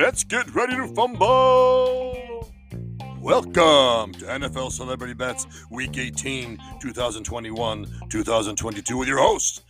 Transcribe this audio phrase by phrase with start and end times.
[0.00, 2.48] Let's get ready to fumble.
[3.20, 9.62] Welcome to NFL Celebrity Bets Week 18, 2021 2022, with your host,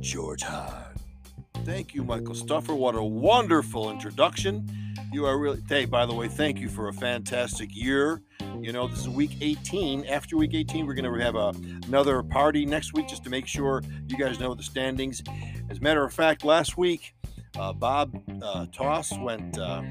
[0.00, 0.94] George Hahn.
[1.64, 2.74] Thank you, Michael Stuffer.
[2.74, 4.68] What a wonderful introduction.
[5.12, 8.20] You are really, hey, by the way, thank you for a fantastic year.
[8.62, 10.04] You know, this is week 18.
[10.04, 11.54] After week 18, we're going to have a,
[11.86, 15.22] another party next week just to make sure you guys know the standings.
[15.70, 17.14] As a matter of fact, last week,
[17.58, 19.82] uh, Bob uh, Toss went uh,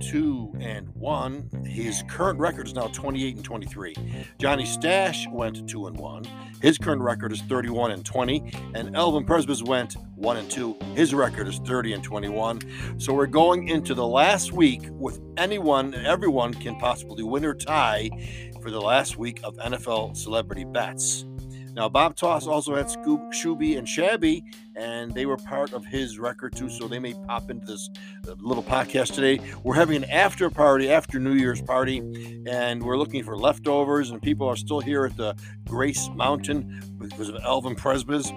[0.00, 1.50] two and one.
[1.66, 3.94] His current record is now 28 and 23.
[4.38, 6.24] Johnny Stash went two and one.
[6.62, 8.50] His current record is 31 and 20.
[8.74, 10.76] And Elvin Presbys went one and two.
[10.94, 12.98] His record is 30 and 21.
[12.98, 17.54] So we're going into the last week with anyone and everyone can possibly win or
[17.54, 18.10] tie
[18.62, 21.26] for the last week of NFL celebrity bets.
[21.76, 24.42] Now, Bob Toss also had Scoop, Shooby, and Shabby,
[24.76, 27.90] and they were part of his record too, so they may pop into this
[28.26, 29.38] uh, little podcast today.
[29.62, 31.98] We're having an after party, after New Year's party,
[32.48, 35.36] and we're looking for leftovers, and people are still here at the
[35.68, 38.32] Grace Mountain because of Elvin Presbys.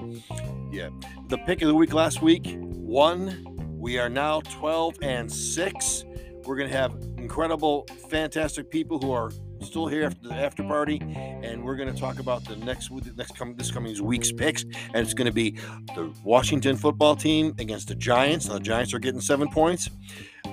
[0.72, 0.90] Yeah.
[1.28, 3.46] The pick of the week last week, one.
[3.80, 6.06] We are now 12 and 6.
[6.44, 9.32] We're going to have incredible, fantastic people who are
[9.62, 11.00] still here after the after party,
[11.44, 14.98] and we're going to talk about the next next coming this coming week's picks, and
[14.98, 15.52] it's going to be
[15.96, 18.48] the Washington football team against the Giants.
[18.48, 19.90] Now, the Giants are getting seven points.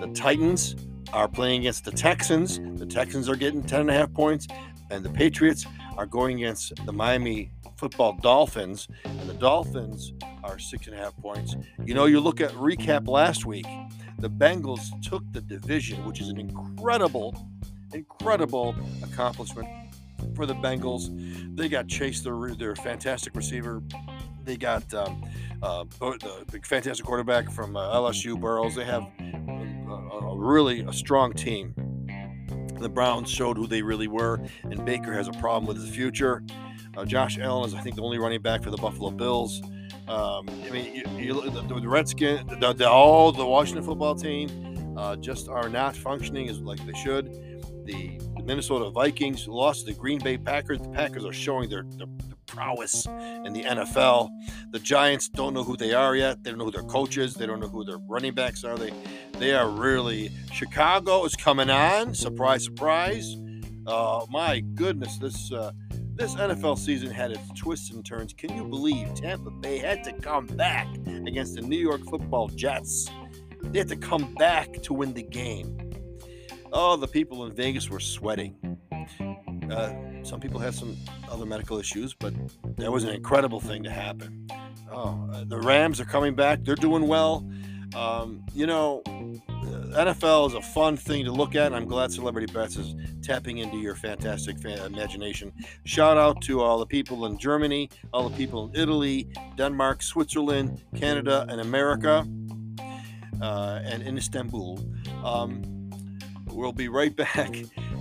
[0.01, 0.77] The Titans
[1.13, 2.61] are playing against the Texans.
[2.79, 4.47] The Texans are getting ten and a half points,
[4.91, 10.13] and the Patriots are going against the Miami football Dolphins, and the Dolphins
[10.45, 11.57] are six and a half points.
[11.85, 13.67] You know, you look at recap last week,
[14.19, 17.37] the Bengals took the division, which is an incredible
[17.93, 19.69] incredible accomplishment
[20.35, 21.09] for the Bengals.
[21.57, 23.83] They got Chase, their, their fantastic receiver.
[24.45, 25.23] They got um,
[25.63, 28.75] uh, the fantastic quarterback from uh, LSU, Burrows.
[28.75, 31.75] They have a, a, really a strong team.
[32.79, 36.43] The Browns showed who they really were, and Baker has a problem with his future.
[36.97, 39.61] Uh, Josh Allen is, I think, the only running back for the Buffalo Bills.
[40.09, 44.95] Um, I mean, you, you, the, the Redskins, the, the, all the Washington football team
[44.97, 47.47] uh, just are not functioning as like they should
[47.87, 50.79] the, Minnesota Vikings lost to the Green Bay Packers.
[50.79, 54.31] The Packers are showing their, their, their, prowess in the NFL.
[54.71, 56.45] The Giants don't know who they are yet.
[56.45, 57.35] They don't know who their coaches.
[57.35, 58.79] They don't know who their running backs are.
[58.79, 58.93] They
[59.33, 62.15] they are really Chicago is coming on.
[62.15, 63.35] Surprise, surprise.
[63.85, 65.73] Uh, my goodness, this uh,
[66.17, 68.33] this NFL season had its twists and turns.
[68.33, 70.89] Can you believe Tampa Bay had to come back
[71.27, 73.09] against the New York Football Jets?
[73.63, 75.79] They had to come back to win the game.
[76.73, 78.57] Oh, the people in Vegas were sweating.
[79.71, 80.97] Uh, some people had some
[81.31, 82.33] other medical issues, but
[82.77, 84.47] that was an incredible thing to happen.
[84.91, 86.65] Oh, uh, the Rams are coming back.
[86.65, 87.47] They're doing well.
[87.95, 89.03] Um, you know,
[89.93, 91.73] NFL is a fun thing to look at.
[91.73, 95.53] I'm glad Celebrity Bets is tapping into your fantastic fan imagination.
[95.85, 100.83] Shout out to all the people in Germany, all the people in Italy, Denmark, Switzerland,
[100.95, 102.27] Canada, and America,
[103.41, 104.81] uh, and in Istanbul.
[105.25, 105.63] Um,
[106.47, 107.55] we'll be right back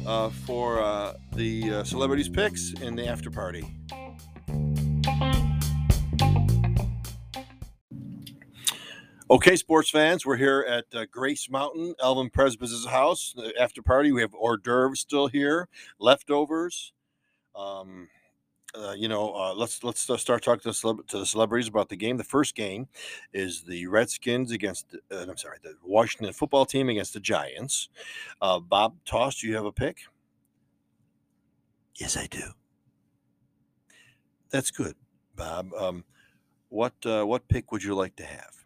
[0.06, 3.66] uh, for uh, the uh, celebrities picks in the after party.
[9.28, 13.34] Okay, sports fans, we're here at uh, Grace Mountain, Elvin Presbys' house.
[13.36, 16.94] The after party, we have hors d'oeuvres still here, leftovers.
[17.56, 18.08] Um,
[18.75, 21.68] uh, you know, uh, let's let's uh, start talking to the, celeb- to the, celebrities
[21.68, 22.18] about the game.
[22.18, 22.88] The first game
[23.34, 24.96] is the Redskins against.
[25.12, 27.90] Uh, I'm sorry, the Washington football team against the Giants.
[28.44, 30.02] Uh, Bob Toss, do you have a pick?
[31.96, 32.52] Yes, I do.
[34.52, 34.96] That's good,
[35.35, 35.74] Bob.
[35.74, 36.03] Um,
[36.69, 38.65] what what pick would you like to have?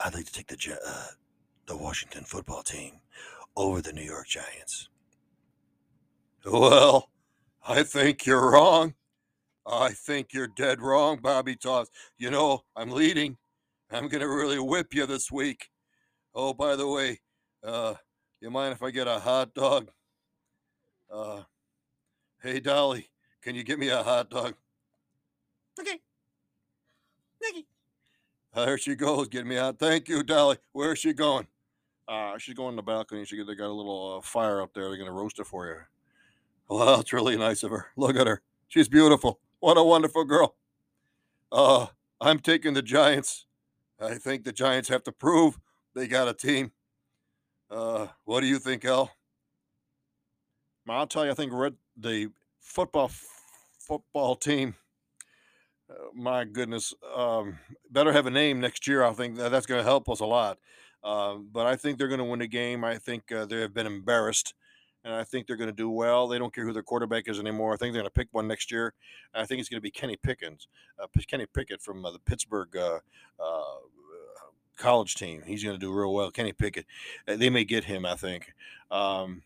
[0.00, 0.78] I'd like to take the
[1.66, 3.00] the Washington football team
[3.56, 4.88] over the New York Giants.
[6.44, 7.10] Well
[7.68, 8.94] I think you're wrong.
[9.66, 11.88] I think you're dead wrong, Bobby Toss.
[12.16, 13.36] You know, I'm leading.
[13.90, 15.68] I'm going to really whip you this week.
[16.34, 17.20] Oh, by the way,
[17.64, 17.94] uh,
[18.40, 19.90] you mind if I get a hot dog?
[21.12, 21.42] Uh,
[22.42, 23.08] hey, Dolly,
[23.42, 24.54] can you get me a hot dog?
[25.80, 26.00] Okay.
[27.50, 27.64] Okay.
[28.56, 29.78] There she goes, getting me out.
[29.78, 30.56] Thank you, Dolly.
[30.72, 31.46] Where's she going?
[32.08, 33.26] Uh, she's going to the balcony.
[33.26, 34.88] She they got a little uh, fire up there.
[34.88, 35.76] They're to roast it for you.
[36.68, 37.86] Well, it's really nice of her.
[37.96, 38.42] Look at her.
[38.66, 39.38] She's beautiful.
[39.60, 40.56] What a wonderful girl.
[41.52, 41.86] Uh,
[42.20, 43.46] I'm taking the Giants.
[44.00, 45.60] I think the Giants have to prove
[45.94, 46.72] they got a team.
[47.70, 49.12] Uh, what do you think, El?
[50.88, 53.12] I'll tell you, I think red, the football
[53.78, 54.74] football team
[56.14, 57.58] my goodness, um,
[57.90, 59.04] better have a name next year.
[59.04, 60.58] I think that that's going to help us a lot.
[61.04, 62.84] Uh, but I think they're going to win the game.
[62.84, 64.54] I think uh, they have been embarrassed,
[65.04, 66.26] and I think they're going to do well.
[66.26, 67.72] They don't care who their quarterback is anymore.
[67.72, 68.94] I think they're going to pick one next year.
[69.32, 70.66] I think it's going to be Kenny Pickens,
[70.98, 72.98] uh, Kenny Pickett from uh, the Pittsburgh uh,
[74.76, 75.42] college team.
[75.46, 76.30] He's going to do real well.
[76.30, 76.86] Kenny Pickett.
[77.26, 78.04] They may get him.
[78.04, 78.52] I think.
[78.90, 79.42] Um,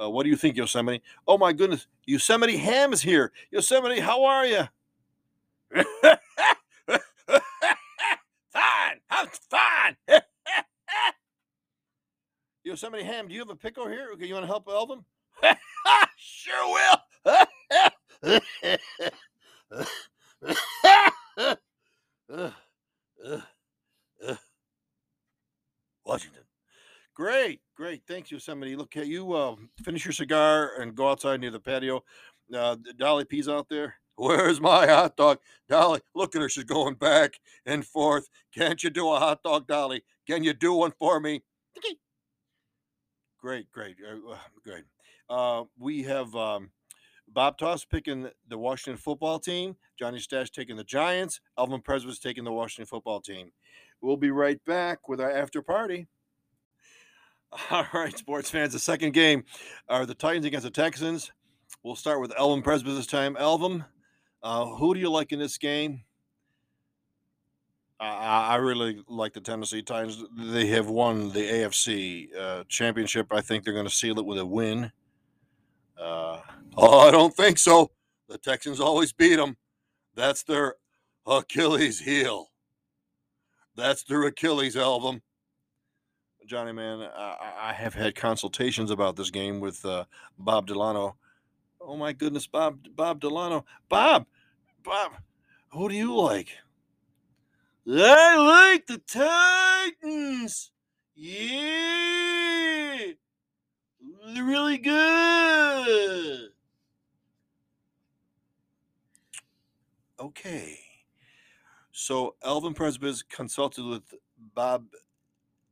[0.00, 1.02] uh, what do you think, Yosemite?
[1.26, 3.32] Oh my goodness, Yosemite Ham is here.
[3.50, 4.64] Yosemite, how are you?
[8.52, 9.96] Fine, I'm fine.
[12.64, 14.08] Yo, somebody, Ham, do you have a pickle here?
[14.14, 15.04] Okay, you want to help Elvin?
[16.16, 16.96] sure will.
[26.06, 26.42] Washington.
[27.14, 28.02] Great, great.
[28.08, 28.76] Thanks, Yosemite.
[28.76, 29.32] Look you.
[29.32, 32.02] Uh, finish your cigar and go outside near the patio.
[32.54, 33.94] Uh, Dolly P's out there.
[34.16, 35.38] Where's my hot dog?
[35.68, 36.48] Dolly, look at her.
[36.48, 38.28] She's going back and forth.
[38.54, 40.02] Can't you do a hot dog, Dolly?
[40.26, 41.42] Can you do one for me?
[43.40, 44.84] Great, great, uh, great.
[45.28, 46.70] Uh, we have um,
[47.28, 52.44] Bob Toss picking the Washington football team, Johnny Stash taking the Giants, Alvin Presby's taking
[52.44, 53.50] the Washington football team.
[54.00, 56.06] We'll be right back with our after party.
[57.70, 58.72] All right, sports fans.
[58.72, 59.44] The second game
[59.88, 61.32] are the Titans against the Texans.
[61.82, 63.36] We'll start with Elvin Presby this time.
[63.36, 63.84] Elvin,
[64.44, 66.02] uh, who do you like in this game?
[67.98, 70.22] I, I really like the Tennessee Titans.
[70.36, 73.28] They have won the AFC uh, championship.
[73.30, 74.92] I think they're going to seal it with a win.
[75.98, 76.40] Uh,
[76.76, 77.90] oh, I don't think so.
[78.28, 79.56] The Texans always beat them.
[80.14, 80.74] That's their
[81.26, 82.50] Achilles heel.
[83.76, 85.22] That's their Achilles album.
[86.46, 90.04] Johnny, man, I, I have had consultations about this game with uh,
[90.38, 91.16] Bob Delano.
[91.80, 94.26] Oh my goodness, Bob, Bob Delano, Bob,
[94.84, 95.12] Bob,
[95.70, 96.48] who do you like?
[97.88, 100.70] I like the Titans.
[101.14, 101.54] Yeah,
[104.26, 106.50] they're really good.
[110.20, 110.78] Okay.
[111.92, 114.02] So Elvin Presby's consulted with
[114.54, 114.84] Bob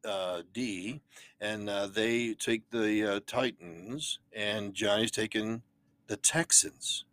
[0.05, 1.03] uh, D,
[1.41, 5.62] and uh, they take the uh, Titans, and Johnny's taking
[6.06, 7.05] the Texans.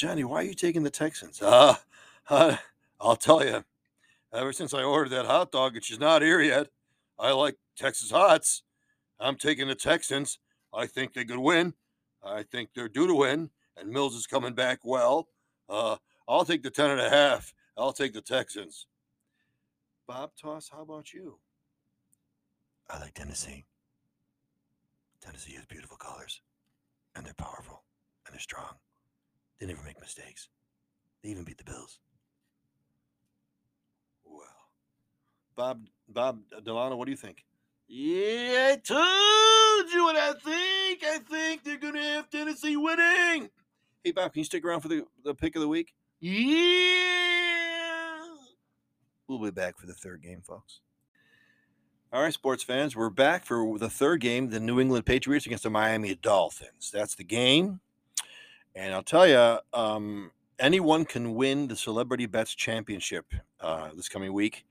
[0.00, 1.42] Johnny, why are you taking the Texans?
[1.42, 1.76] Uh,
[2.30, 2.56] uh,
[2.98, 3.62] I'll tell you.
[4.32, 6.68] Ever since I ordered that hot dog, and she's not here yet,
[7.18, 8.62] I like Texas hots.
[9.20, 10.38] I'm taking the Texans.
[10.72, 11.74] I think they could win.
[12.24, 15.28] I think they're due to win, and Mills is coming back well.
[15.68, 17.52] Uh, I'll take the ten and a half.
[17.76, 18.86] I'll take the Texans.
[20.08, 21.40] Bob Toss, how about you?
[22.88, 23.66] I like Tennessee.
[25.20, 26.40] Tennessee has beautiful colors,
[27.14, 27.84] and they're powerful,
[28.24, 28.76] and they're strong.
[29.60, 30.48] They never make mistakes.
[31.22, 31.98] They even beat the Bills.
[34.24, 34.44] Well,
[35.54, 37.44] Bob Bob Delano, what do you think?
[37.86, 41.04] Yeah, I told you what I think.
[41.04, 43.50] I think they're gonna have Tennessee winning.
[44.02, 45.92] Hey Bob, can you stick around for the, the pick of the week?
[46.20, 47.10] Yeah.
[49.28, 50.80] We'll be back for the third game, folks.
[52.12, 55.62] All right, sports fans, we're back for the third game, the New England Patriots against
[55.64, 56.90] the Miami Dolphins.
[56.92, 57.80] That's the game.
[58.74, 63.26] And I'll tell you, um, anyone can win the Celebrity Bets Championship
[63.60, 64.64] uh, this coming week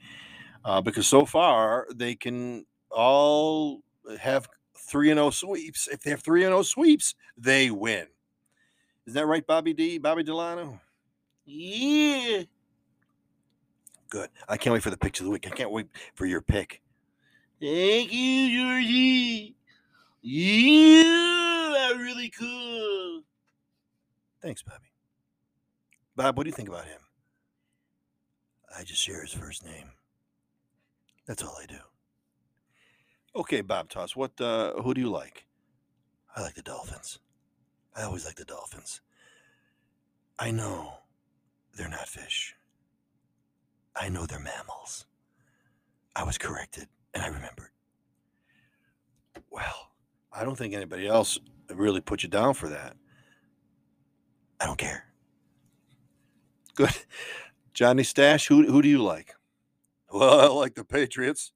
[0.64, 3.82] uh, because so far they can all
[4.20, 5.88] have 3 and 0 sweeps.
[5.88, 8.08] If they have 3 and 0 sweeps, they win.
[9.06, 9.98] Is that right, Bobby D?
[9.98, 10.80] Bobby Delano?
[11.46, 12.44] Yeah.
[14.10, 14.30] Good.
[14.48, 15.48] I can't wait for the picture of the week.
[15.48, 16.82] I can't wait for your pick.
[17.62, 19.56] Thank you, Georgie.
[20.22, 23.24] You are really cool.
[24.42, 24.94] Thanks, Bobby.
[26.16, 27.02] Bob, what do you think about him?
[28.78, 29.92] I just share his first name.
[31.28, 31.80] That's all I do.
[33.36, 35.46] Okay, Bob Toss, what uh who do you like?
[36.36, 37.20] I like the Dolphins.
[37.96, 39.02] I always like the Dolphins.
[40.38, 40.94] I know
[41.76, 42.56] they're not fish.
[43.96, 45.06] I know they're mammals.
[46.16, 47.72] I was corrected and I remembered.
[49.52, 49.92] Well,
[50.32, 51.38] I don't think anybody else
[51.74, 52.96] really put you down for that.
[54.60, 55.06] I don't care.
[56.76, 56.96] Good.
[57.74, 59.34] Johnny Stash, who, who do you like?
[60.12, 61.52] Well, I like the Patriots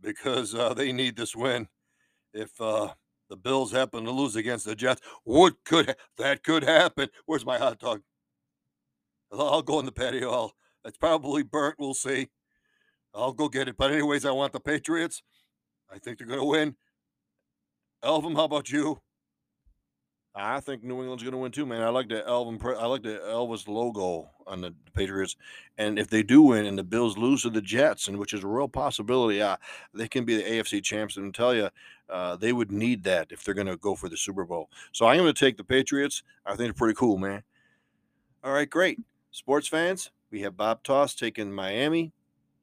[0.00, 1.68] because uh, they need this win.
[2.32, 2.94] If uh,
[3.28, 7.08] the Bills happen to lose against the Jets, what could that could happen?
[7.26, 8.02] Where's my hot dog?
[9.32, 10.30] I'll go in the patio.
[10.30, 10.52] I'll
[10.86, 11.76] it's probably burnt.
[11.78, 12.28] We'll see.
[13.12, 13.76] I'll go get it.
[13.76, 15.22] But anyways, I want the Patriots.
[15.90, 16.76] I think they're going to win.
[18.04, 19.00] Elvin, how about you?
[20.38, 21.80] I think New England's going to win too, man.
[21.80, 22.60] I like the Elvin.
[22.62, 25.34] I like the Elvis logo on the Patriots,
[25.78, 28.44] and if they do win and the Bills lose to the Jets, and which is
[28.44, 29.42] a real possibility,
[29.94, 31.16] they can be the AFC champs.
[31.16, 31.70] And tell you,
[32.10, 34.68] uh, they would need that if they're going to go for the Super Bowl.
[34.92, 36.22] So I'm going to take the Patriots.
[36.44, 37.42] I think they're pretty cool, man.
[38.44, 39.00] All right, great.
[39.30, 42.12] Sports fans, we have Bob Toss taking Miami,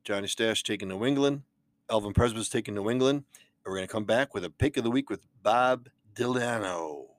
[0.03, 1.41] Johnny Stash taking New England,
[1.89, 3.23] Elvin Presby's taking New England.
[3.65, 7.12] And we're going to come back with a pick of the week with Bob Delano.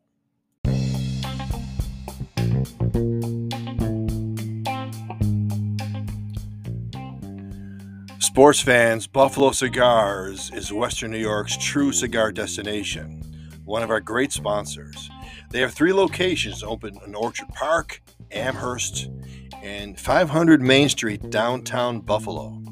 [8.24, 13.22] Sports fans, Buffalo Cigars is Western New York's true cigar destination,
[13.66, 15.10] one of our great sponsors.
[15.50, 18.00] They have three locations open in Orchard Park,
[18.32, 19.10] Amherst,
[19.62, 22.62] and 500 Main Street, downtown Buffalo.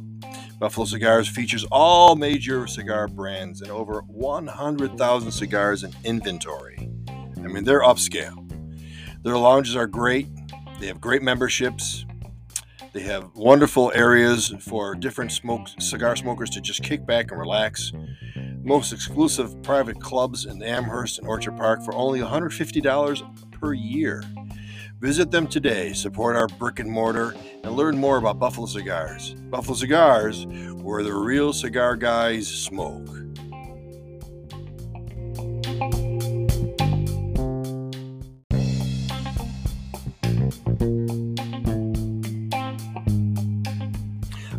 [0.58, 6.88] Buffalo Cigars features all major cigar brands and over 100,000 cigars in inventory.
[7.36, 8.38] I mean, they're upscale.
[9.22, 10.28] Their lounges are great.
[10.80, 12.06] They have great memberships.
[12.92, 17.90] They have wonderful areas for different smoke cigar smokers to just kick back and relax.
[18.62, 24.22] Most exclusive private clubs in Amherst and Orchard Park for only $150 per year.
[25.00, 27.34] Visit them today, support our brick and mortar,
[27.64, 29.34] and learn more about Buffalo Cigars.
[29.50, 30.46] Buffalo Cigars,
[30.82, 33.08] where the real cigar guys smoke.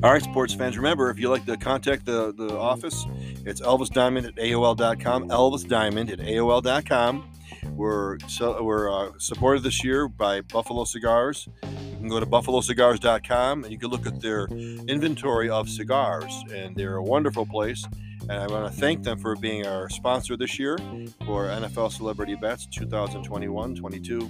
[0.03, 3.05] All right, sports fans, remember if you'd like to contact the, the office,
[3.45, 5.29] it's Elvis Diamond at AOL.com.
[5.29, 7.31] Elvis Diamond at AOL.com.
[7.71, 11.47] We're, so, we're uh, supported this year by Buffalo Cigars.
[11.63, 16.75] You can go to buffalocigars.com and you can look at their inventory of cigars, and
[16.75, 17.85] they're a wonderful place.
[18.23, 20.77] And I want to thank them for being our sponsor this year
[21.25, 24.29] for NFL Celebrity Bets 2021 22.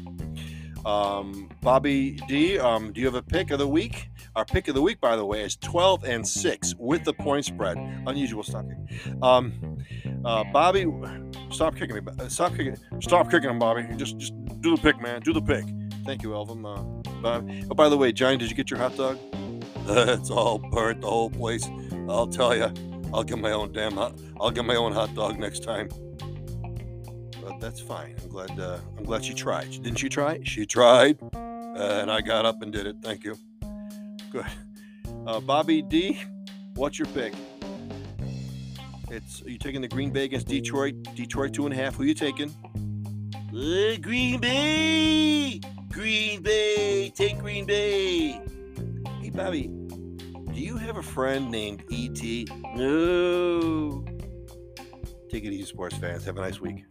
[0.85, 4.09] Um, Bobby D, um, do you have a pick of the week?
[4.35, 7.45] Our pick of the week, by the way, is 12 and 6 with the point
[7.45, 7.77] spread.
[8.07, 8.87] Unusual stocking.
[9.21, 9.77] Um,
[10.25, 10.87] uh, Bobby,
[11.51, 12.01] stop kicking me.
[12.29, 12.75] Stop kicking.
[12.99, 13.85] Stop kicking him, Bobby.
[13.95, 15.21] Just, just do the pick, man.
[15.21, 15.65] Do the pick.
[16.03, 16.65] Thank you, Elvin.
[16.65, 16.81] Uh,
[17.21, 17.65] Bobby.
[17.69, 19.19] Oh, by the way, Johnny, did you get your hot dog?
[19.87, 21.67] it's all burnt, the whole place.
[22.09, 22.73] I'll tell you.
[23.13, 24.17] I'll get my own damn hot.
[24.41, 25.89] I'll get my own hot dog next time
[27.43, 28.15] but that's fine.
[28.23, 28.59] I'm glad.
[28.59, 29.69] Uh, I'm glad she tried.
[29.71, 30.39] Didn't she try?
[30.43, 32.95] She tried, uh, and I got up and did it.
[33.01, 33.37] Thank you.
[34.33, 34.45] Good.
[35.27, 36.19] Uh, Bobby D,
[36.73, 37.35] what's your pick?
[39.11, 40.95] It's are you taking the Green Bay against Detroit?
[41.13, 41.95] Detroit two and a half.
[41.95, 42.49] Who are you taking?
[43.55, 45.61] Uh, Green Bay.
[45.91, 47.11] Green Bay.
[47.13, 48.41] Take Green Bay.
[49.21, 49.67] Hey, Bobby.
[49.67, 52.47] Do you have a friend named E.T.?
[52.75, 54.03] No.
[55.29, 56.25] Take it easy, sports fans.
[56.25, 56.85] Have a nice week.